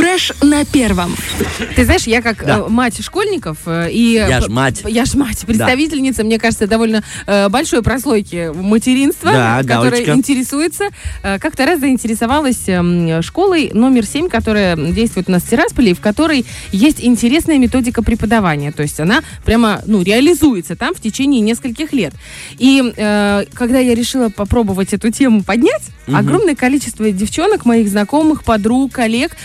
[0.00, 1.14] Fr Фреш на первом.
[1.76, 2.58] Ты знаешь, я как Да.
[2.58, 4.12] э, мать школьников э, и...
[4.12, 4.82] Я ж п- мать.
[4.86, 10.12] Я ж мать, представительница, мне кажется, довольно э, большой прослойки материнства, Да, которая галочка.
[10.12, 10.84] интересуется.
[11.22, 15.94] Э, как-то раз заинтересовалась эм, школой номер 7, которая действует у нас в Тирасполе, и
[15.94, 18.72] в которой есть интересная методика преподавания.
[18.72, 22.12] То есть она прямо, ну, реализуется там в течение нескольких лет.
[22.58, 25.82] И э, когда я решила попробовать эту тему поднять,
[26.12, 29.36] огромное количество девчонок, моих знакомых, подруг, коллег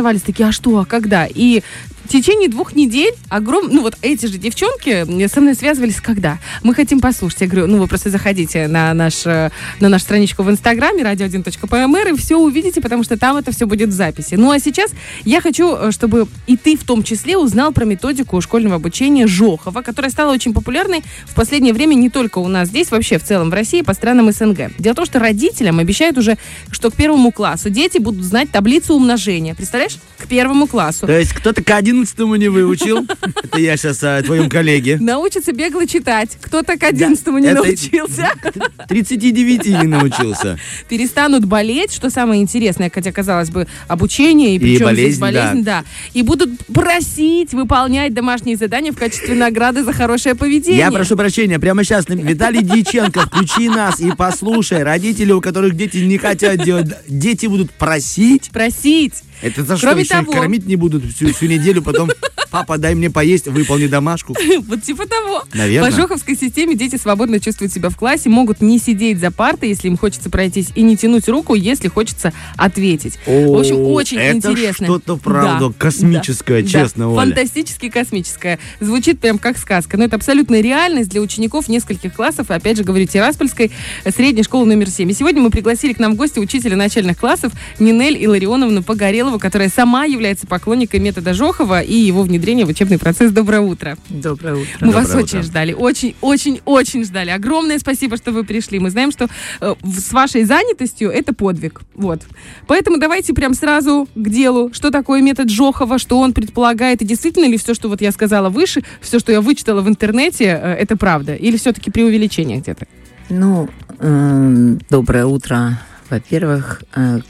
[0.00, 1.26] заинтересовались такие, а что, а когда?
[1.26, 1.62] И
[2.10, 3.68] в течение двух недель огром...
[3.70, 6.40] ну вот эти же девчонки со мной связывались, когда?
[6.64, 7.42] Мы хотим послушать.
[7.42, 12.12] Я говорю, ну вы просто заходите на, наш, э, на нашу страничку в Инстаграме, radio1.pmr,
[12.12, 14.34] и все увидите, потому что там это все будет в записи.
[14.34, 14.90] Ну а сейчас
[15.24, 19.82] я хочу, э, чтобы и ты в том числе узнал про методику школьного обучения Жохова,
[19.82, 23.50] которая стала очень популярной в последнее время не только у нас здесь, вообще в целом
[23.50, 24.72] в России, по странам СНГ.
[24.80, 26.38] Дело в том, что родителям обещают уже,
[26.72, 29.54] что к первому классу дети будут знать таблицу умножения.
[29.54, 29.98] Представляешь?
[30.18, 31.06] К первому классу.
[31.06, 33.06] То есть кто-то к одиннадцатому не выучил.
[33.44, 34.96] Это я сейчас о твоем коллеге.
[34.98, 36.38] Научится бегло читать.
[36.40, 38.30] Кто-то к одиннадцатому не научился.
[38.88, 40.58] 39 не научился.
[40.88, 45.84] Перестанут болеть, что самое интересное, хотя, казалось бы, обучение, и причем здесь болезнь, болезнь, да.
[46.14, 50.78] И будут просить выполнять домашние задания в качестве награды за хорошее поведение.
[50.78, 54.82] Я прошу прощения, прямо сейчас, Виталий Дьяченко, включи нас и послушай.
[54.82, 58.50] Родители, у которых дети не хотят делать, дети будут просить.
[58.50, 59.22] Просить.
[59.42, 59.86] Это за что?
[59.86, 62.10] Кроме их того- кормить не будут всю, всю неделю, потом,
[62.50, 64.34] папа, дай мне поесть, выполни домашку.
[64.66, 65.44] Вот типа того.
[65.54, 65.90] Наверно.
[65.90, 69.88] По Жоховской системе дети свободно чувствуют себя в классе, могут не сидеть за партой, если
[69.88, 73.18] им хочется пройтись, и не тянуть руку, если хочется ответить.
[73.26, 74.86] в общем, О, очень это интересно.
[74.86, 77.26] что-то, правда, Да, космическое, да, честно, да, Оля.
[77.26, 78.58] Фантастически космическое.
[78.80, 79.96] Звучит прям как сказка.
[79.96, 83.70] Но это абсолютная реальность для учеников нескольких классов, и опять же, говорю, Тираспольской
[84.04, 85.10] э, средней школы номер 7.
[85.10, 89.68] И сегодня мы пригласили к нам в гости учителя начальных классов Нинель Илларионовну Погорелову, которая
[89.68, 93.32] сама является поклонникой метода Жохова и его внедрения в учебный процесс.
[93.32, 93.96] Доброе утро.
[94.08, 94.86] Доброе утро.
[94.86, 95.48] Мы вас Доброе очень утро.
[95.48, 97.30] ждали, очень, очень, очень ждали.
[97.30, 98.78] Огромное спасибо, что вы пришли.
[98.78, 99.28] Мы знаем, что
[99.60, 101.82] э, с вашей занятостью это подвиг.
[101.94, 102.22] Вот.
[102.66, 104.70] Поэтому давайте прям сразу к делу.
[104.72, 108.48] Что такое метод Жохова, что он предполагает, и действительно ли все, что вот я сказала
[108.48, 111.34] выше, все, что я вычитала в интернете, э, это правда?
[111.34, 112.86] Или все-таки преувеличение где-то?
[113.28, 115.80] Ну, э, доброе утро.
[116.08, 117.20] Во-первых, э,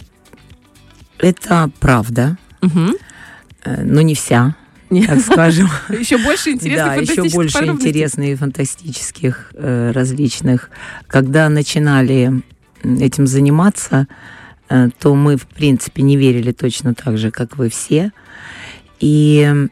[1.21, 4.57] это правда, э, но не вся,
[4.89, 5.69] так скажем.
[5.89, 10.71] Еще больше интересных Да, еще фантастических больше интересных и фантастических э, различных.
[11.07, 12.43] Когда начинали
[12.83, 14.09] этим заниматься,
[14.69, 18.13] э, то мы, в принципе, не верили точно так же, как вы все.
[18.99, 19.69] И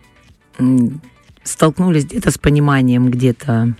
[1.42, 3.74] столкнулись где-то с пониманием, где-то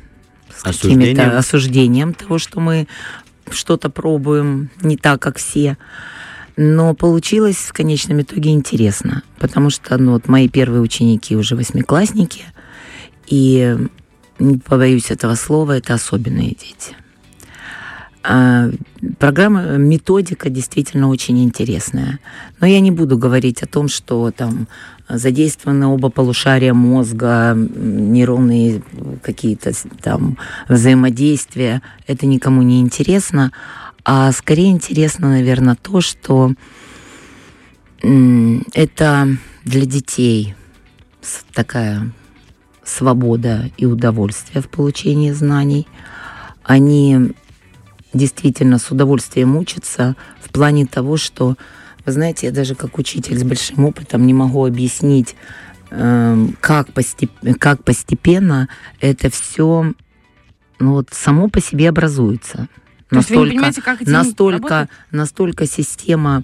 [0.54, 2.88] с каким-то осуждением того, что мы
[3.50, 5.76] что-то пробуем не так, как все.
[6.60, 12.42] Но получилось в конечном итоге интересно, потому что ну, вот мои первые ученики уже восьмиклассники,
[13.28, 13.76] и
[14.40, 16.96] не побоюсь этого слова, это особенные дети.
[18.24, 18.70] А,
[19.20, 22.18] программа, методика действительно очень интересная.
[22.58, 24.66] Но я не буду говорить о том, что там
[25.08, 28.82] задействованы оба полушария мозга, нейронные
[29.22, 30.38] какие-то там
[30.68, 31.82] взаимодействия.
[32.08, 33.52] Это никому не интересно.
[34.10, 36.54] А скорее интересно, наверное, то, что
[38.00, 39.28] это
[39.64, 40.54] для детей
[41.52, 42.10] такая
[42.82, 45.86] свобода и удовольствие в получении знаний.
[46.62, 47.34] Они
[48.14, 51.58] действительно с удовольствием учатся в плане того, что,
[52.06, 55.36] вы знаете, я даже как учитель с большим опытом не могу объяснить,
[55.90, 58.70] эм, как, постеп- как постепенно
[59.02, 59.92] это все
[60.78, 62.68] ну, вот, само по себе образуется.
[63.08, 64.88] То есть вы не понимаете, как настолько, работать?
[65.10, 66.42] настолько система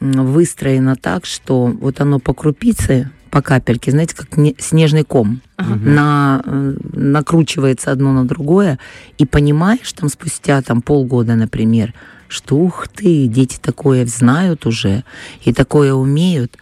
[0.00, 5.74] выстроена так, что вот оно по крупице, по капельке, знаете, как не- снежный ком, Ага.
[5.76, 8.78] на, э, накручивается одно на другое,
[9.18, 11.94] и понимаешь там спустя там полгода, например,
[12.28, 15.04] что ух ты, дети такое знают уже
[15.44, 16.58] и такое умеют.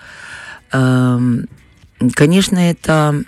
[0.73, 1.47] Эм,
[2.15, 3.23] Конечно, это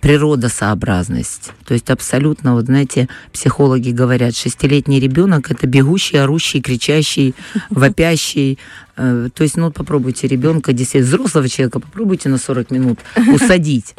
[0.00, 1.52] природосообразность.
[1.64, 7.34] То есть абсолютно, вот знаете, психологи говорят, шестилетний ребенок это бегущий, орущий, кричащий,
[7.70, 8.58] вопящий.
[8.96, 12.98] Э, То есть, ну, попробуйте ребенка, действительно, взрослого человека, попробуйте на 40 минут
[13.34, 13.94] усадить.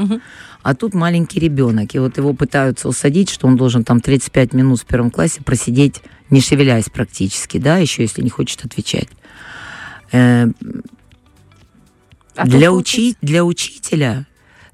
[0.63, 4.79] А тут маленький ребенок, и вот его пытаются усадить, что он должен там 35 минут
[4.81, 9.09] в первом классе просидеть, не шевелясь практически, да, еще если не хочет отвечать.
[10.11, 10.47] Э,
[12.35, 14.25] А для, учи, для учителя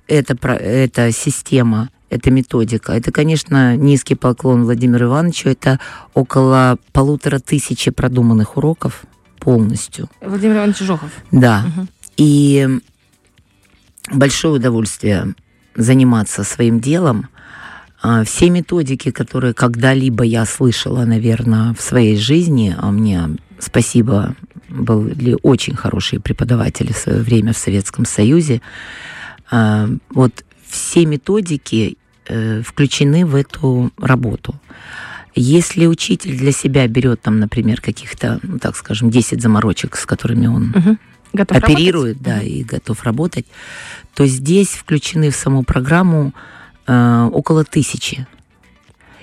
[0.07, 5.80] эта, эта система, эта методика, это, конечно, низкий поклон Владимиру Ивановичу, это
[6.13, 9.04] около полутора тысячи продуманных уроков
[9.39, 10.09] полностью.
[10.21, 11.12] Владимир Иванович Жохов.
[11.31, 11.65] Да.
[11.68, 11.89] Мгм.
[12.18, 12.80] И
[14.12, 15.36] большое удовольствие
[15.75, 17.27] заниматься своим делом.
[18.01, 24.36] А, все методики, которые когда-либо я слышала, наверное, в своей жизни, а мне спасибо,
[24.69, 28.62] были очень хорошие преподаватели в свое время в Советском Союзе,
[29.49, 31.97] вот все методики
[32.27, 34.55] э, включены в эту работу.
[35.35, 40.47] Если учитель для себя берет там, например, каких-то, ну, так скажем, 10 заморочек, с которыми
[40.47, 40.97] он угу.
[41.33, 42.23] готов оперирует, работать?
[42.23, 43.45] да, и готов работать,
[44.15, 46.33] то здесь включены в саму программу
[46.88, 48.27] э, около тысячи.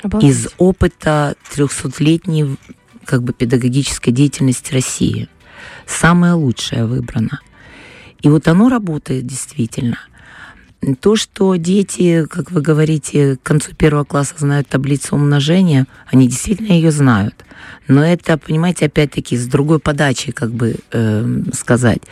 [0.03, 0.31] Обалдеть.
[0.31, 2.57] Из опыта 300-летней
[3.05, 5.29] как бы педагогической деятельности России.
[5.87, 7.41] Самое лучшее выбрано.
[8.23, 9.99] И вот оно работает действительно–
[11.01, 16.73] то, что дети, как вы говорите, к концу первого класса знают таблицу умножения, они действительно
[16.73, 17.45] ее знают.
[17.89, 22.03] Но это, понимаете, опять-таки с другой подачи, как бы э, сказать.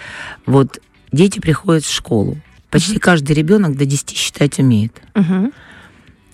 [0.46, 0.80] Вот
[1.12, 2.38] дети приходят в школу.
[2.70, 3.00] Почти uh-huh.
[3.00, 5.00] каждый ребенок до 10 считать умеет.
[5.14, 5.52] Uh-huh.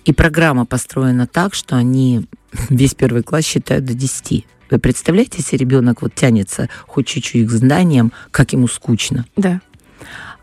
[0.04, 2.26] И программа построена так, что они
[2.68, 4.46] весь первый класс считают до 10.
[4.70, 9.24] Вы представляете, если ребенок вот тянется хоть чуть-чуть к зданиям, как ему скучно?
[9.36, 9.60] Да.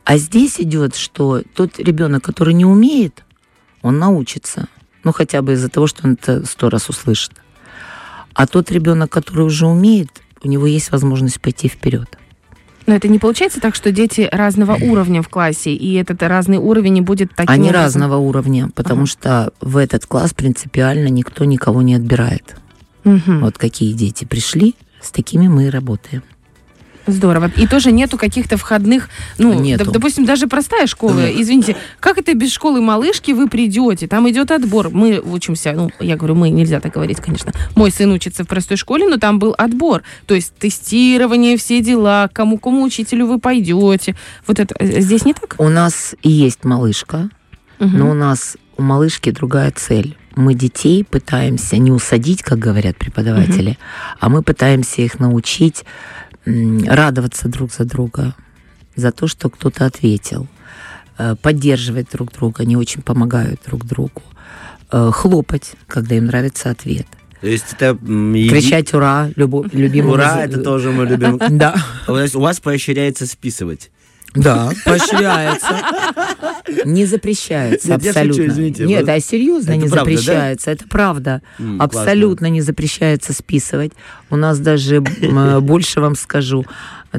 [0.06, 3.24] А здесь идет, что тот ребенок, который не умеет,
[3.81, 4.68] он научится.
[5.04, 7.31] Ну, хотя бы из-за того, что он это сто раз услышит.
[8.34, 10.10] А тот ребенок, который уже умеет,
[10.44, 12.18] у него есть возможность пойти вперед.
[12.86, 16.94] Но это не получается так, что дети разного уровня в классе, и этот разный уровень
[16.94, 17.84] не будет таким Они образом?
[17.84, 19.10] разного уровня, потому ага.
[19.10, 22.56] что в этот класс принципиально никто никого не отбирает.
[23.04, 23.40] Угу.
[23.42, 26.22] Вот какие дети пришли, с такими мы и работаем.
[27.07, 27.52] Здорово.
[27.56, 29.92] И тоже нету каких-то входных, ну, нету.
[29.92, 31.22] допустим, даже простая школа.
[31.22, 31.31] Да.
[31.31, 34.07] Извините, как это без школы малышки вы придете?
[34.07, 34.90] Там идет отбор.
[34.90, 37.52] Мы учимся, ну, я говорю, мы, нельзя так говорить, конечно.
[37.75, 40.04] Мой сын учится в простой школе, но там был отбор.
[40.25, 44.16] То есть тестирование, все дела, кому кому учителю вы пойдете.
[44.48, 45.56] Вот это э, здесь не так?
[45.60, 47.30] У нас и есть малышка,
[47.80, 47.90] угу.
[47.90, 53.69] но у нас у малышки другая цель мы детей пытаемся не усадить, как говорят преподаватели,
[53.69, 53.78] угу.
[54.19, 55.86] а мы пытаемся их научить
[56.46, 58.36] радоваться друг за друга,
[58.96, 60.48] за то, что кто-то ответил,
[61.18, 64.22] э, поддерживать друг друга, они очень помогают друг другу,
[64.92, 67.08] э, хлопать, когда им нравится ответ.
[67.42, 67.96] То есть это...
[67.96, 70.14] Кричать «Ура!» любо, любимый...
[70.14, 71.40] «Ура!»— это тоже мы любим.
[71.58, 71.76] Да.
[72.08, 73.92] У вас поощряется списывать.
[74.36, 75.82] Да, поощряется.
[76.86, 78.44] Не запрещается Нет, абсолютно.
[78.44, 80.66] Шучу, извините, Нет, а серьезно это не правда, запрещается.
[80.66, 80.72] Да?
[80.72, 81.42] Это правда.
[81.60, 82.54] М, абсолютно классно.
[82.54, 83.94] не запрещается списывать.
[84.30, 86.66] У нас даже больше вам скажу.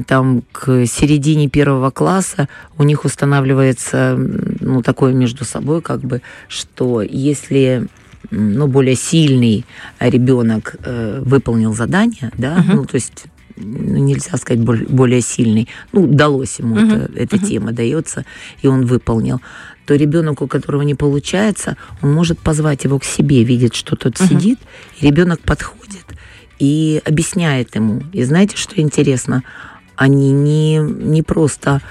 [0.05, 2.47] Там к середине первого класса
[2.77, 7.87] у них устанавливается ну, такое между собой, как бы, что если
[8.29, 9.65] ну, более сильный
[9.99, 12.75] ребенок э, выполнил задание, да, uh-huh.
[12.75, 13.25] ну, то есть
[13.57, 17.05] ну, нельзя сказать, более сильный, ну, удалось ему uh-huh.
[17.05, 17.47] это, эта uh-huh.
[17.47, 18.25] тема, дается,
[18.61, 19.41] и он выполнил,
[19.85, 24.15] то ребенок, у которого не получается, он может позвать его к себе, видит, что тот
[24.15, 24.27] uh-huh.
[24.27, 24.59] сидит,
[24.99, 26.05] и ребенок подходит
[26.59, 28.03] и объясняет ему.
[28.13, 29.43] И знаете, что интересно?
[29.95, 31.81] Они не, не просто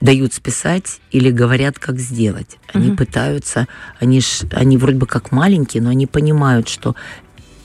[0.00, 2.58] дают списать или говорят, как сделать.
[2.72, 2.96] Они uh-huh.
[2.96, 3.68] пытаются,
[4.00, 6.96] они, ж, они вроде бы как маленькие, но они понимают, что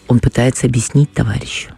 [0.07, 1.71] он пытается объяснить товарищу.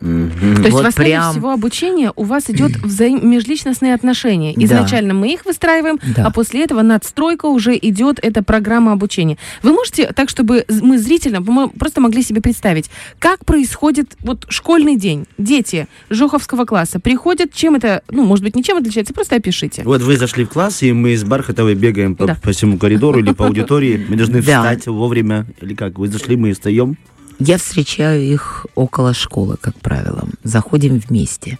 [0.00, 0.56] Mm-hmm.
[0.56, 1.32] То есть вот в основе прям...
[1.32, 3.28] всего обучения у вас идет взаим...
[3.28, 4.54] межличностные отношения.
[4.64, 5.20] Изначально да.
[5.20, 6.26] мы их выстраиваем, да.
[6.26, 9.38] а после этого надстройка уже идет эта программа обучения.
[9.62, 14.96] Вы можете так, чтобы мы зрительно мы просто могли себе представить, как происходит вот школьный
[14.96, 15.26] день.
[15.36, 19.82] Дети Жоховского класса приходят, чем это, ну, может быть, ничем отличается, просто опишите.
[19.84, 22.36] Вот вы зашли в класс, и мы с Бархатовой бегаем по, да.
[22.42, 24.06] по всему коридору или по аудитории.
[24.08, 25.98] Мы должны встать вовремя, или как?
[25.98, 26.96] Вы зашли, мы встаем.
[27.38, 30.28] Я встречаю их около школы, как правило.
[30.42, 31.58] Заходим вместе.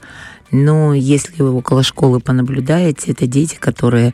[0.51, 4.13] Но если вы около школы понаблюдаете, это дети, которые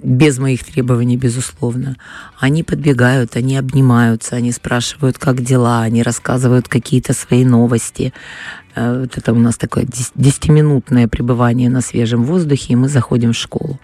[0.00, 1.96] без моих требований, безусловно.
[2.38, 8.12] Они подбегают, они обнимаются, они спрашивают, как дела, они рассказывают какие-то свои новости.
[8.76, 13.36] Э, вот это у нас такое десятиминутное пребывание на свежем воздухе, и мы заходим в
[13.36, 13.80] школу.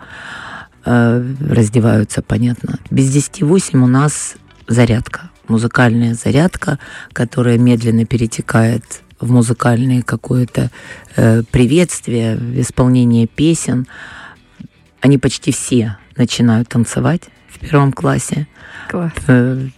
[0.84, 2.78] Э, раздеваются, понятно.
[2.90, 4.36] Без 10-8 у нас
[4.68, 6.78] зарядка музыкальная зарядка,
[7.12, 10.70] которая медленно перетекает в музыкальное какое-то
[11.16, 13.86] э, приветствие, в исполнение песен.
[15.00, 18.46] Они почти все начинают танцевать в первом классе.
[18.88, 19.12] Класс.
[19.26, 19.68] Э,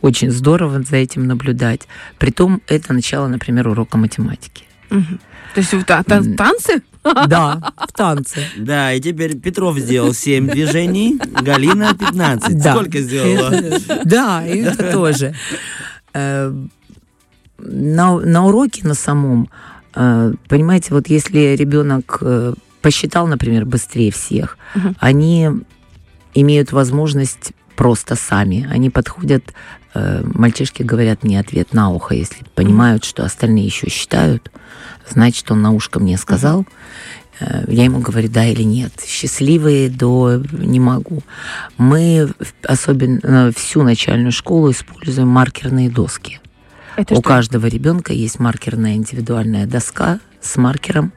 [0.00, 1.88] очень здорово за этим наблюдать.
[2.18, 4.64] Притом это начало, например, урока математики.
[4.90, 5.18] Угу.
[5.54, 6.82] То есть та та танцы?
[7.04, 8.40] Да, в танце.
[8.56, 12.62] Да, и теперь Петров сделал 7 движений, Галина 15.
[12.62, 12.74] Да.
[12.74, 13.52] Сколько сделала?
[14.04, 15.34] Да, и это тоже.
[16.14, 16.52] Э,
[17.58, 19.48] на, на уроке на самом,
[19.94, 24.96] э, понимаете, вот если ребенок э, посчитал, например, быстрее всех, Мгм.
[25.00, 25.50] они
[26.34, 28.68] имеют возможность просто сами.
[28.70, 29.44] Они подходят,
[29.94, 34.50] э, мальчишки говорят мне ответ на ухо, если понимают, что остальные еще считают,
[35.08, 36.66] значит, он на ушко мне сказал.
[37.40, 38.92] Э, Я ему говорю, да или нет.
[39.04, 41.22] Счастливые до не могу.
[41.78, 42.28] Мы
[42.62, 46.40] особенно э, всю начальную школу используем маркерные доски.
[46.96, 47.28] Это У что?
[47.28, 51.12] каждого ребенка есть маркерная индивидуальная доска с маркером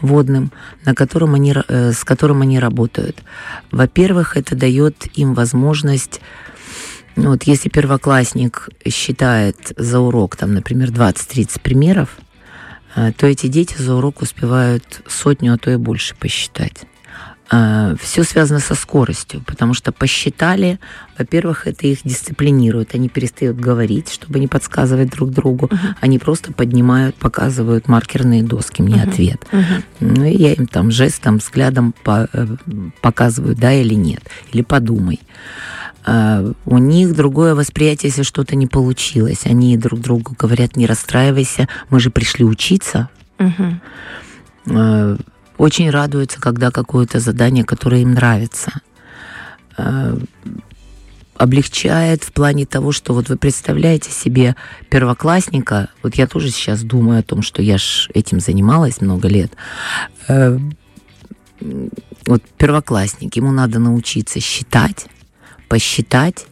[0.00, 0.52] водным,
[0.84, 3.22] на котором они, э, с которым они работают.
[3.70, 6.20] Во-первых, это дает им возможность
[7.16, 12.16] ну, вот если первоклассник считает за урок, там, например, 20-30 примеров,
[12.94, 16.84] то эти дети за урок успевают сотню, а то и больше посчитать.
[18.02, 20.78] Все связано со скоростью, потому что посчитали,
[21.18, 25.70] во-первых, это их дисциплинирует, они перестают говорить, чтобы не подсказывать друг другу,
[26.02, 29.08] они просто поднимают, показывают маркерные доски мне Мгм.
[29.08, 29.46] ответ.
[29.50, 29.82] Мгм.
[30.00, 32.46] Ну, и я им там жестом, взглядом по- э,
[33.00, 35.18] показываю, да или нет, или подумай.
[36.04, 39.44] А, У них другое восприятие, если что-то не получилось.
[39.44, 43.08] Они друг другу говорят, не расстраивайся, мы же пришли учиться.
[44.66, 45.16] Э,
[45.58, 48.72] Очень радуются, когда какое-то задание, которое им нравится.
[49.76, 50.16] Э,
[51.36, 54.56] Облегчает в плане того, что вот вы представляете себе
[54.90, 59.52] первоклассника, вот я тоже сейчас думаю о том, что я ж этим занималась много лет,
[62.26, 65.06] вот первоклассник, ему надо научиться считать,
[65.68, 66.46] посчитать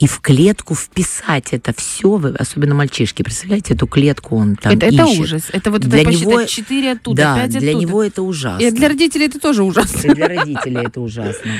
[0.00, 5.04] и в клетку вписать это все, особенно мальчишки, представляете, эту клетку он там это, это
[5.04, 5.20] ищет.
[5.20, 5.42] ужас.
[5.52, 7.82] Это вот Для это него- посчитать 4 оттуда, да, 5 для оттуда.
[7.84, 8.64] него это ужасно.
[8.66, 10.10] И для родителей это тоже ужасно.
[10.10, 11.52] И для родителей это ужасно.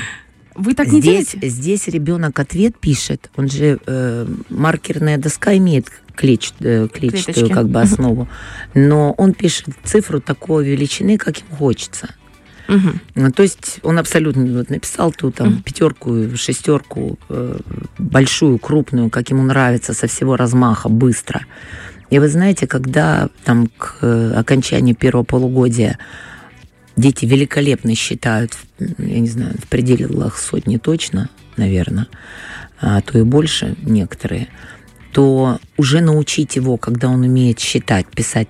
[0.53, 1.49] Вы так не Здесь, делаете?
[1.49, 3.29] здесь ребенок ответ пишет.
[3.35, 7.53] Он же э, маркерная доска имеет клеч, э, клетчатую Клеточки.
[7.53, 8.27] как бы основу,
[8.73, 12.13] но он пишет цифру такой величины, как ему хочется.
[12.67, 15.63] Ну, То есть он абсолютно вот, написал ту там Мгм.
[15.63, 17.59] пятерку, шестерку, э,
[17.97, 21.41] большую, крупную, как ему нравится, со всего размаха, быстро.
[22.09, 25.97] И вы знаете, когда там к э, окончанию первого полугодия
[26.95, 32.07] дети великолепно считают, я не знаю, в пределах сотни точно, наверное,
[32.79, 34.47] а то и больше некоторые,
[35.11, 38.47] то уже научить его, когда он умеет считать, писать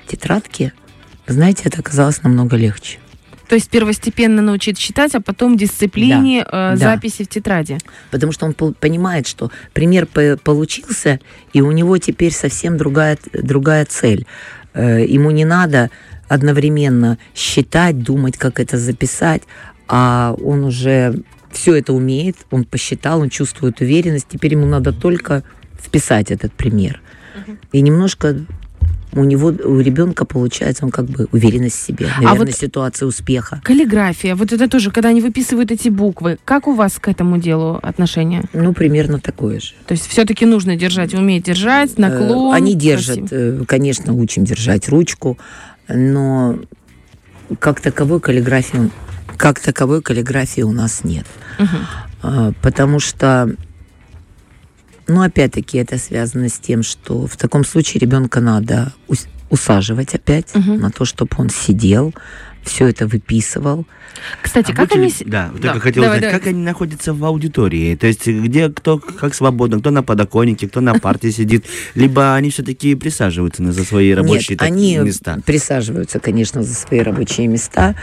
[1.27, 2.99] вы знаете, это оказалось намного легче.
[3.47, 6.75] То есть первостепенно научить считать, а потом дисциплине э, Да.
[6.75, 7.77] записи в тетради.
[8.11, 11.19] Потому что он понимает, что пример по- получился,
[11.53, 14.25] и у него теперь совсем другая, другая цель.
[14.73, 15.89] Э, Ему не надо
[16.27, 19.43] одновременно считать, думать, как это записать,
[19.87, 21.21] а он уже
[21.51, 25.43] все это умеет, он посчитал, он чувствует уверенность, теперь ему надо только
[25.79, 27.01] вписать этот пример.
[27.71, 28.35] И немножко
[29.15, 33.07] у него, у ребенка получается, он как бы уверенность в себе, наверное, А вот- ситуация
[33.07, 33.61] успеха.
[33.63, 36.37] Каллиграфия, вот это тоже, когда они выписывают эти буквы.
[36.45, 38.43] Как у вас к этому делу отношение?
[38.53, 39.73] Ну, примерно такое же.
[39.87, 42.53] То есть все-таки нужно держать, уметь держать, наклон.
[42.53, 43.61] Э, Они держат, красиво.
[43.61, 45.37] э, конечно, учим держать ручку,
[45.87, 46.57] но
[47.59, 48.89] как таковой каллиграфии,
[49.37, 51.25] как таковой каллиграфии у нас нет.
[52.21, 53.55] А, Потому что,
[55.07, 60.53] ну, опять-таки, это связано с тем, что в таком случае ребенка надо ус- усаживать опять
[60.55, 60.79] Мгм.
[60.79, 62.13] на то, чтобы он сидел,
[62.65, 63.85] все это выписывал.
[64.41, 65.07] Кстати, А как они...
[65.07, 66.39] ли- Да, Да, только хотел давай, узнать, давай.
[66.39, 67.95] как они находятся в аудитории?
[67.95, 72.49] То есть где кто как свободно, кто на подоконнике, кто на парте сидит, либо они
[72.49, 75.39] все-таки присаживаются на за свои рабочие Нет, так, они места?
[75.45, 77.95] присаживаются, конечно, за свои рабочие места,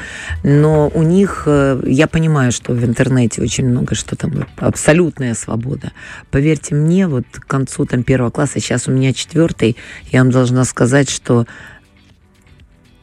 [0.44, 5.92] но у них, э, я понимаю, что в интернете очень много что там, абсолютная свобода.
[6.30, 9.76] Поверьте мне, вот к концу там первого класса, сейчас у меня четвертый,
[10.10, 11.46] я вам должна сказать, что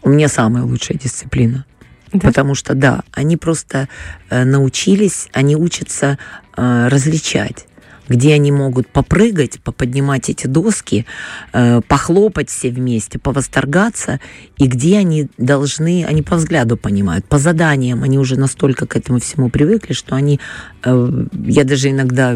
[0.02, 1.66] у меня самая лучшая дисциплина.
[2.12, 2.20] Да?
[2.28, 3.88] Потому что, да, они просто
[4.30, 6.18] э, научились, они учатся
[6.58, 7.66] э, различать
[8.10, 11.06] где они могут попрыгать, поподнимать эти доски,
[11.54, 14.20] э, похлопать все вместе, повосторгаться,
[14.58, 19.20] и где они должны, они по взгляду понимают, по заданиям, они уже настолько к этому
[19.20, 20.40] всему привыкли, что они,
[20.84, 22.36] э, я даже иногда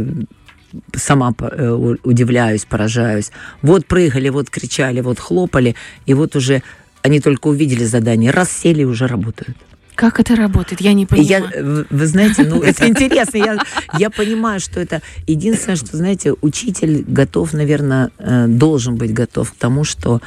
[0.96, 3.32] сама э, удивляюсь, поражаюсь.
[3.62, 6.64] Вот прыгали, вот кричали, вот хлопали, и вот уже
[7.04, 9.58] они только увидели задание, раз сели и уже работают.
[9.96, 10.82] Как это работает?
[10.82, 11.50] Я не понимаю.
[11.54, 13.38] я, вы, знаете, ну это интересно.
[13.38, 13.60] Я,
[14.00, 19.56] я понимаю, что это единственное, что, знаете, учитель готов, наверное, э, должен быть готов к
[19.56, 20.22] тому, что,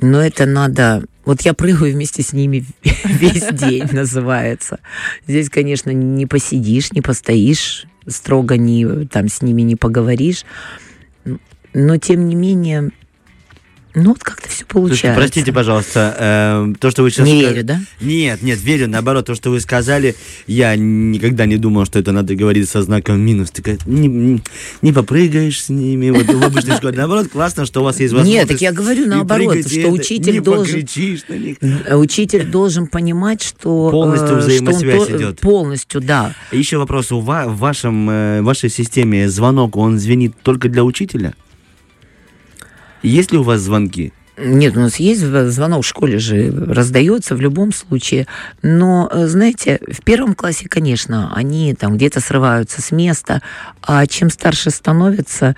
[0.00, 1.04] ну это надо.
[1.24, 2.64] Вот я прыгаю вместе с ними
[3.04, 4.78] весь день, называется.
[5.26, 10.44] Здесь, конечно, не посидишь, не постоишь, строго не там с ними не поговоришь,
[11.72, 12.90] но тем не менее
[13.94, 14.98] Ну, вот как-то все получается.
[15.04, 17.26] Слушайте, простите, пожалуйста, э, то, что вы сейчас...
[17.26, 17.80] Не сказ- верю, да?
[18.00, 18.88] Нет, нет, верю.
[18.88, 20.14] Наоборот, то, что вы сказали,
[20.46, 23.50] я никогда не думал, что это надо говорить со знаком минус.
[23.50, 24.40] Ты как, не,
[24.82, 26.96] не- попрыгаешь с ними вот, в обычной школе.
[26.96, 28.38] Наоборот, классно, что у вас есть возможность...
[28.38, 30.86] Нет, так я говорю наоборот, что учитель не должен-
[31.28, 31.56] на них.
[31.60, 33.90] Э, Учитель должен понимать, что...
[33.90, 35.40] Полностью э, что он взаимосвязь идет.
[35.40, 36.34] Полностью, да.
[36.52, 37.10] Еще вопрос.
[37.12, 41.34] У ва- в вашем, э, вашей системе звонок, он звенит только для учителя?
[43.02, 44.12] Есть ли у вас звонки?
[44.42, 48.26] Нет, у нас есть зв- звонок в школе же, раздается в любом случае.
[48.62, 53.42] Но, э, знаете, в первом классе, конечно, они там где-то срываются с места,
[53.82, 55.56] а чем старше становятся,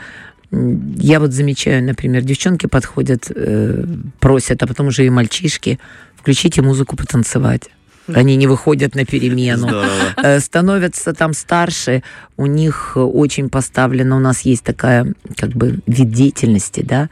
[0.50, 3.84] я вот замечаю, например, девчонки подходят, э,
[4.18, 5.78] просят, а потом уже и мальчишки,
[6.16, 7.70] включите музыку потанцевать.
[8.08, 9.68] Они не выходят на перемену.
[9.68, 9.88] Здорово.
[10.16, 12.02] Э, становятся там старше,
[12.36, 17.08] у них э, очень поставлена, у нас есть такая как бы вид деятельности, да,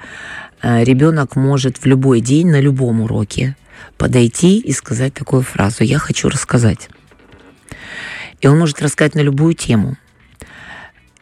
[0.62, 3.56] Э, ребенок может в любой день на любом уроке
[3.96, 6.88] подойти и сказать такую фразу «я хочу рассказать».
[8.40, 9.96] И он может рассказать на любую тему.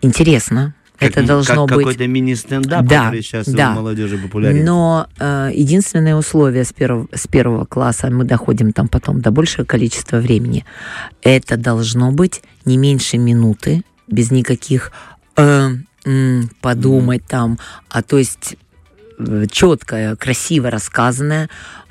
[0.01, 0.75] Интересно.
[0.99, 1.87] Как- это должно как быть...
[1.87, 3.71] какой-то мини-стендап, Да, который сейчас да.
[3.71, 4.65] у молодежи популярен.
[4.65, 9.65] Но э, единственное условие с первого, с первого класса, мы доходим там потом до большего
[9.65, 10.65] количества времени,
[11.23, 14.91] это должно быть не меньше минуты, без никаких
[15.37, 15.71] э,
[16.05, 18.57] м, подумать там, а то есть
[19.51, 21.49] четкое, красиво рассказанное.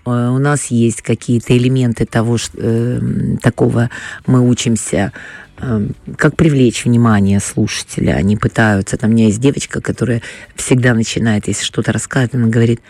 [0.07, 2.99] Э, У нас есть какие-то элементы того, ш- э,
[3.41, 3.89] такого
[4.25, 5.11] мы учимся
[5.59, 5.87] э,
[6.17, 8.13] как привлечь внимание слушателя.
[8.13, 8.97] Они пытаются.
[8.97, 10.21] Там у меня есть девочка, которая
[10.55, 12.81] всегда начинает, если что-то рассказывать, она говорит,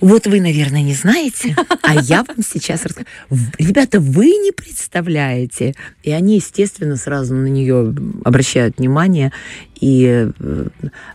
[0.00, 3.06] вот вы, наверное, не знаете, а я вам сейчас расскажу.
[3.58, 5.74] Ребята, вы не представляете.
[6.02, 9.32] И они, естественно, сразу на нее обращают внимание.
[9.84, 10.66] И э,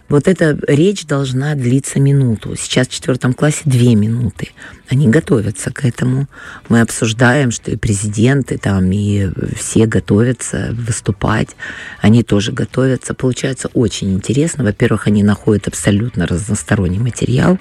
[0.10, 2.56] вот эта речь должна длиться минуту.
[2.56, 4.50] Сейчас в четвертом классе две минуты.
[4.88, 6.28] Они готовятся к этому.
[6.68, 11.56] Мы обсуждаем, что и президенты там, и все готовятся выступать.
[12.00, 13.16] Они тоже готовятся.
[13.16, 14.64] Получается очень интересно.
[14.64, 17.58] Во-первых, они находят абсолютно разносторонний материал,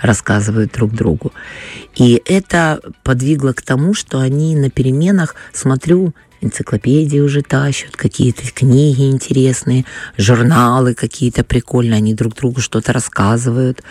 [0.00, 1.32] рассказывают друг другу.
[1.96, 6.14] И это подвигло к тому, что они на переменах, смотрю,
[6.44, 9.84] энциклопедии уже тащат, какие-то книги интересные,
[10.16, 13.82] журналы какие-то прикольные, они друг другу что-то рассказывают.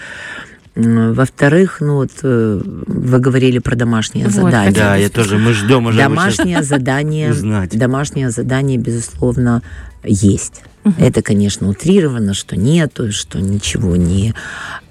[0.75, 4.71] Во-вторых, ну вот э, вы говорили про домашнее Вот, задание.
[4.73, 5.99] Да, я тоже, мы ждем уже.
[5.99, 7.77] Домашнее задание, узнать.
[7.77, 9.61] домашнее задание, безусловно,
[10.03, 10.63] есть.
[10.97, 14.33] Это, конечно, утрировано, что нету, что ничего не...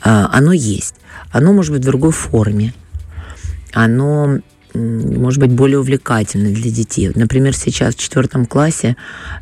[0.01, 0.95] а, Оно есть.
[1.33, 2.73] Оно может быть в другой форме.
[3.73, 4.39] Оно
[4.75, 7.11] может быть более увлекательно для детей.
[7.15, 8.97] Например, сейчас в четвертом классе,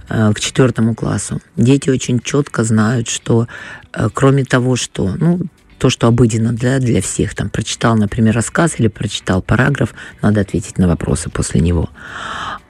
[0.09, 3.47] э, к четвертому классу, дети очень четко знают, что
[3.93, 5.41] э, кроме того, что, ну,
[5.79, 10.79] то, что обыденно для, для всех, там, прочитал, например, рассказ или прочитал параграф, надо ответить
[10.79, 11.89] на вопросы после него.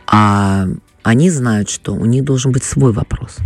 [0.07, 0.67] А
[1.03, 3.39] они знают, что у них должен быть свой вопрос.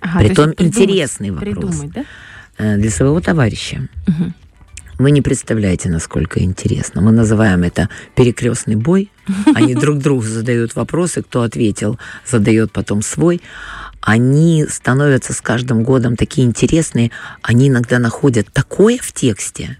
[0.00, 2.04] Ага, Притом интересный вопрос Придумать, да?
[2.58, 3.88] э, для своего товарища.
[4.06, 4.34] Мгм.
[5.00, 7.00] Вы не представляете, насколько интересно.
[7.00, 9.10] Мы называем это перекрестный бой.
[9.54, 13.40] Они друг другу задают вопросы, кто ответил, задает потом свой.
[14.02, 17.12] Они становятся с каждым годом такие интересные.
[17.40, 19.78] Они иногда находят такое в тексте,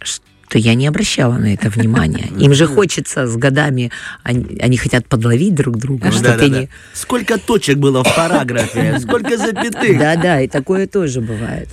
[0.00, 2.28] что я не обращала на это внимания.
[2.38, 3.90] Им же хочется с годами,
[4.22, 6.72] они, они хотят подловить друг друга, Ну, что да, ты да, не, да.
[6.92, 9.98] Сколько точек было в параграфе, сколько запятых.
[9.98, 11.70] Да-да, и такое тоже бывает.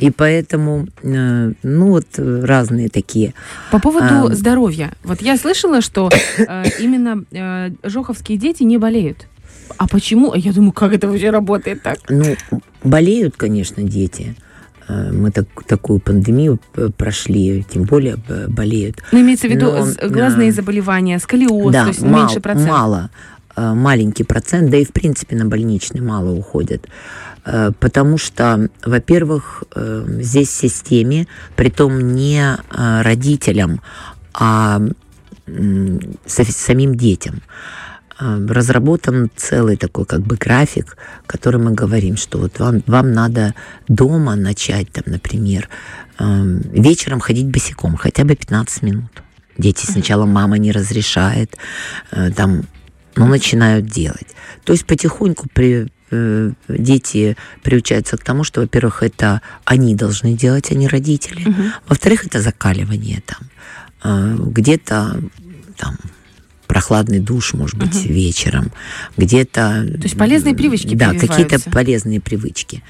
[0.00, 3.34] И поэтому, э, ну вот э, разные такие.
[3.70, 4.34] По поводу Ам.
[4.34, 4.92] здоровья.
[5.04, 9.26] Вот я слышала, что э, именно э, жоховские дети не болеют.
[9.76, 10.34] А почему?
[10.34, 11.98] Я думаю, как это вообще работает так?
[12.08, 12.36] Ну,
[12.82, 14.34] болеют, конечно, дети.
[14.88, 16.58] Мы так, такую пандемию
[16.96, 18.16] прошли, тем более
[18.48, 18.96] болеют.
[19.12, 22.68] Ну, имеется в виду Но, глазные заболевания, сколиоз, да, то есть мал- меньше процент.
[22.68, 23.10] мало.
[23.56, 26.88] Маленький процент, да и в принципе на больничный мало уходят.
[27.44, 31.26] Э, Потому что, во-первых, э, здесь в системе,
[31.56, 33.80] притом не э, родителям,
[34.34, 34.80] а
[36.26, 37.42] самим детям,
[38.20, 43.56] разработан целый такой как бы график, который мы говорим, что вот вам, вам надо
[43.88, 45.68] дома начать, там, например,
[46.20, 49.22] вечером ходить босиком хотя бы 15 минут.
[49.58, 51.56] Дети сначала мама не разрешает,
[52.36, 52.62] там,
[53.16, 54.36] ну, начинают делать.
[54.62, 55.88] То есть потихоньку при,
[56.68, 61.48] дети приучаются к тому, что, во-первых, это они должны делать, а не родители.
[61.48, 61.72] Мгм.
[61.88, 63.38] Во-вторых, это закаливание там.
[64.02, 65.20] Э, Где-то
[65.76, 65.96] там
[66.66, 68.70] прохладный душ, может быть, вечером.
[69.16, 69.86] Где-то...
[69.98, 72.82] То есть полезные привычки Да, какие-то полезные привычки.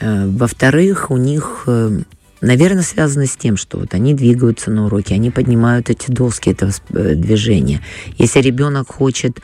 [0.00, 2.02] Э, Во-вторых, у них, э,
[2.40, 6.66] наверное, связано с тем, что вот они двигаются на уроке, они поднимают эти доски, это
[6.66, 7.80] восп- э, движение.
[8.16, 9.40] Если ребенок хочет,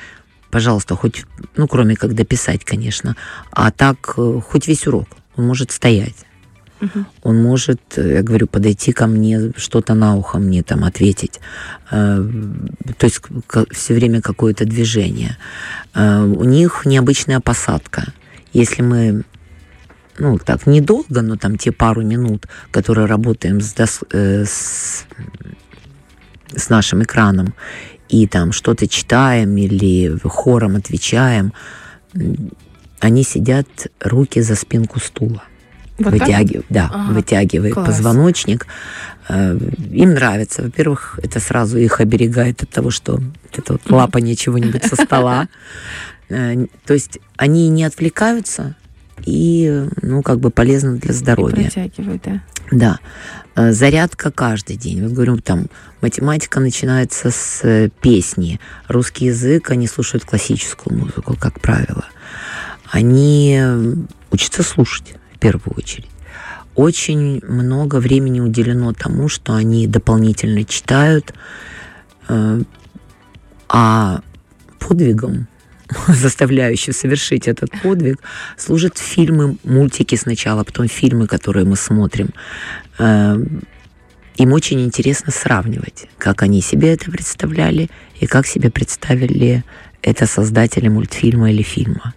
[0.50, 1.24] пожалуйста, хоть,
[1.56, 3.16] ну, кроме как дописать, конечно,
[3.50, 6.16] а так э, хоть весь урок, он может стоять.
[7.22, 11.40] Он может, э, я говорю, подойти ко мне, что-то на ухо мне там ответить.
[11.90, 12.26] Э,
[12.98, 13.20] То есть
[13.70, 15.36] все время какое-то движение.
[15.94, 18.12] У них необычная посадка.
[18.52, 19.24] Если мы
[20.20, 25.06] ну, так, недолго, но там те пару минут, которые работаем с, дос- э, с,
[26.54, 27.54] с нашим экраном,
[28.10, 31.52] и там что-то читаем или хором отвечаем,
[32.98, 33.66] они сидят
[34.00, 35.42] руки за спинку стула.
[35.98, 36.20] Вот так?
[36.28, 37.86] вытягивает, да, Ага, вытягивает класс.
[37.86, 38.66] позвоночник.
[39.28, 39.56] Э,
[39.92, 40.62] Им нравится.
[40.62, 43.20] Во-первых, это сразу их оберегает от того, что
[43.52, 45.48] это вот лапание чего-нибудь со стола.
[46.32, 48.76] Э, То есть они не отвлекаются
[49.24, 51.64] и, ну, как бы полезно для И здоровья.
[51.64, 52.42] протягивают, да.
[52.70, 52.98] Да.
[53.56, 55.02] Э, Зарядка каждый день.
[55.02, 55.66] Вот говорю, там
[56.00, 58.60] математика начинается с э, песни.
[58.88, 62.04] Русский язык, они слушают классическую музыку, как правило.
[62.90, 63.94] Они э,
[64.30, 66.08] учатся слушать в первую очередь.
[66.76, 71.34] Очень много времени уделено тому, что они дополнительно читают,
[73.68, 74.20] а
[74.78, 75.48] подвигом,
[76.08, 78.18] заставляющим совершить этот подвиг,
[78.56, 82.30] служат фильмы, мультики сначала, потом фильмы, которые мы смотрим.
[82.98, 83.36] Э,
[84.36, 87.88] Им очень интересно сравнивать, как они себе это представляли
[88.20, 89.64] и как себе представили
[90.02, 92.14] это создатели мультфильма или фильма.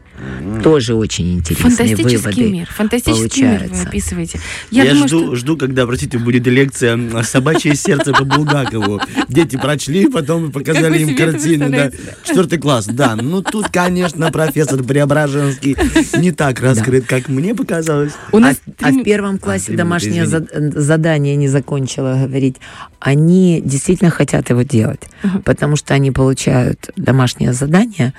[0.64, 2.50] Тоже очень интересные Фантастический выводы.
[2.52, 2.68] мир.
[2.72, 4.40] Фантастический мир вы описываете.
[4.72, 5.36] Я, Я, думаю, жду, что...
[5.36, 9.02] жду, когда, простите, будет лекция «Собачье сердце» по Булгакову.
[9.28, 11.70] Дети прочли, потом показали им картину.
[11.70, 11.92] Да.
[12.24, 13.16] Четвертый класс, да.
[13.16, 15.78] Ну, тут, конечно, профессор Преображенский
[16.18, 18.14] не так раскрыт, как мне показалось.
[18.32, 22.58] У нас а, а в первом классе минуты, домашнее задание не закончила говорить.
[23.00, 25.02] Они действительно хотят его делать,
[25.46, 28.14] потому что они получают домашнее задание,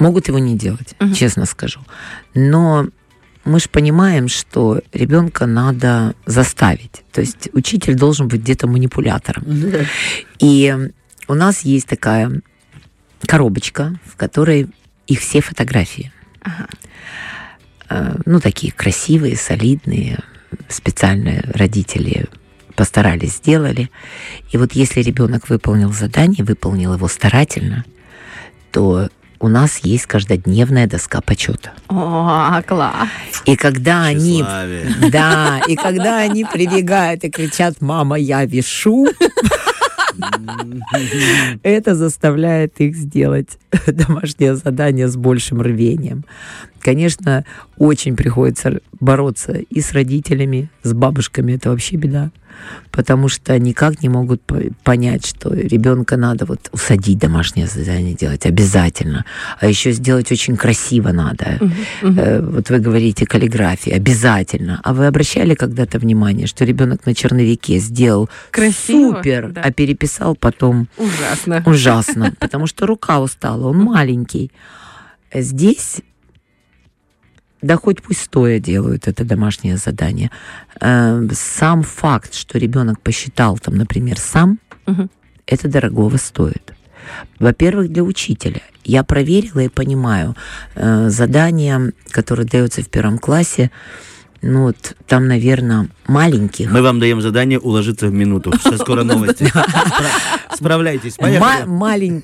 [0.00, 1.80] могут его не делать, честно скажу.
[2.34, 2.88] Но
[3.44, 7.02] мы же понимаем, что ребенка надо заставить.
[7.12, 9.44] То есть учитель должен быть где-то манипулятором.
[10.38, 10.74] И
[11.28, 12.40] у нас есть такая
[13.26, 14.68] коробочка, в которой
[15.06, 16.12] их все фотографии.
[17.88, 20.18] Э, Ну, такие красивые, солидные,
[20.68, 22.26] специально родители
[22.76, 23.90] постарались, сделали.
[24.52, 27.84] И вот если ребенок выполнил задание, выполнил его старательно,
[28.70, 29.08] то
[29.40, 31.72] у нас есть каждодневная доска почета.
[31.88, 33.08] О, класс.
[33.46, 34.44] И когда они
[35.10, 39.06] да, и когда они прибегают и кричат «Мама, я вешу»,
[41.62, 46.24] это заставляет их сделать домашнее задание с большим рвением.
[46.80, 47.44] Конечно,
[47.78, 52.30] очень приходится бороться и с родителями, с бабушками, это вообще беда.
[52.90, 58.46] Потому что никак не могут по- понять, что ребенка надо вот усадить домашнее задание делать
[58.46, 59.24] обязательно.
[59.60, 61.58] А еще сделать очень красиво надо.
[62.02, 64.80] Э, Вот вы говорите каллиграфия, обязательно.
[64.82, 69.62] А вы обращали когда-то внимание, что ребенок на черновике сделал Красиво, супер, да.
[69.62, 71.62] а переписал потом Ужасно.
[71.66, 74.50] ужасно, потому что рука устала, он маленький.
[75.32, 75.98] Здесь,
[77.62, 80.30] да хоть пусть стоя делают это домашнее задание,
[80.80, 85.10] э, сам факт, что ребенок посчитал там, например, сам, Мгм.
[85.46, 86.74] это дорогого стоит.
[87.38, 88.60] Во-первых, для учителя.
[88.84, 90.36] Я проверила и понимаю,
[90.74, 93.70] э, задания, которые даются в первом классе,
[94.42, 98.52] ну вот там, наверное, маленьких, Мы вам даем задание уложиться в минуту.
[98.62, 99.44] Сейчас скоро новости.
[99.44, 101.16] Спра- Справляйтесь.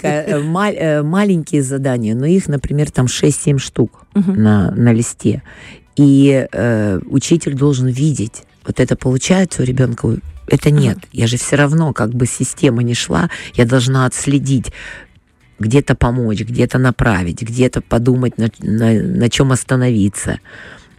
[0.09, 5.43] Э, э, маленькие задания, но их, например, там 6-7 штук на, на листе.
[5.97, 10.17] И э, учитель должен видеть, вот это получается у ребенка,
[10.49, 10.99] это нет.
[11.13, 14.73] Я же все равно, как бы система не шла, я должна отследить,
[15.59, 20.39] где-то помочь, где-то направить, где-то подумать, на, на, на чем остановиться.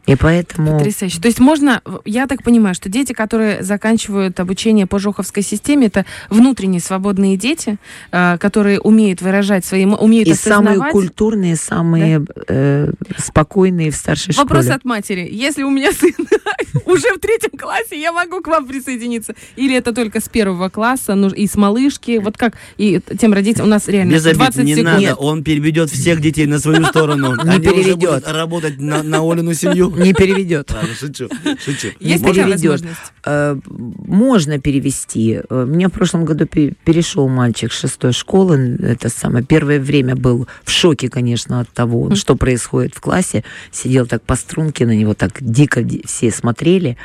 [0.08, 0.78] И поэтому...
[0.78, 1.20] Потрясающе.
[1.20, 6.06] То есть можно, я так понимаю, что дети, которые заканчивают обучение по Жоховской системе, это
[6.30, 7.78] внутренние свободные дети,
[8.12, 14.64] э, которые умеют выражать свои, умеют И самые культурные, самые э, спокойные в старшей Вопрос
[14.64, 14.76] школе.
[14.76, 15.28] от матери.
[15.30, 16.14] Если у меня сын
[16.86, 19.36] уже в третьем классе, я могу к вам присоединиться?
[19.58, 22.20] Или это только с первого класса ну, и с малышки?
[22.24, 22.54] Вот как?
[22.78, 25.02] И тем родителям у нас реально Без обид 20 не секунд.
[25.02, 27.36] надо, он переведет всех детей на свою сторону.
[27.44, 28.26] Не переведет.
[28.26, 29.97] работать на, на Олину семью.
[30.04, 30.72] Не переведет.
[30.72, 31.30] Ладно, шучу,
[31.64, 31.88] шучу.
[32.00, 32.98] Есть Не возможность?
[33.26, 35.42] Э, Можно перевести.
[35.50, 38.78] Э, У меня в прошлом году пе- перешел мальчик с шестой школы.
[38.82, 43.44] Это самое первое время был в шоке, конечно, от того, что происходит в классе.
[43.72, 46.98] Сидел так по струнке, на него так дико ди- все смотрели.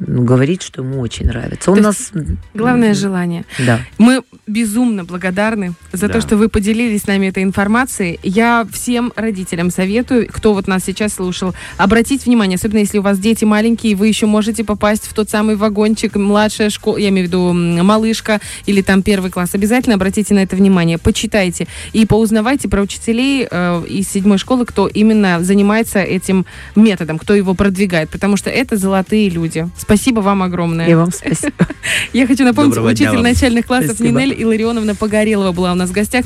[0.00, 1.70] Говорит, что ему очень нравится.
[1.70, 2.12] Он нас...
[2.54, 3.44] Главное желание.
[3.66, 3.80] Да.
[3.98, 6.14] Мы безумно благодарны за Да.
[6.14, 8.18] то, что вы поделились с нами этой информацией.
[8.22, 13.18] Я всем родителям советую, кто вот нас сейчас слушал, обратить внимание, особенно если у вас
[13.18, 17.28] дети маленькие, вы еще можете попасть в тот самый вагончик, младшая школа, я имею в
[17.28, 17.52] виду
[17.84, 19.54] малышка или там первый класс.
[19.54, 24.86] Обязательно обратите на это внимание, почитайте и поузнавайте про учителей э, из седьмой школы, кто
[24.86, 29.68] именно занимается этим методом, кто его продвигает, потому что это золотые люди.
[29.86, 30.88] Спасибо вам огромное.
[30.88, 31.54] И вам спасибо.
[32.12, 34.20] Я хочу напомнить, Доброго учитель начальных классов Спасибо.
[34.20, 36.24] Нинель Илларионовна Погорелова была у нас в гостях.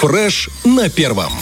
[0.00, 1.32] Фреш на первом.